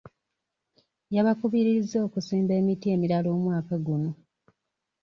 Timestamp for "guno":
3.85-4.11